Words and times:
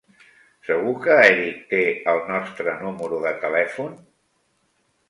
Segur 0.69 0.93
que 1.03 1.17
Erik 1.25 1.61
té 1.75 1.83
el 2.15 2.25
nostre 2.33 2.77
número 2.87 3.21
de 3.29 3.39
telèfon? 3.47 3.97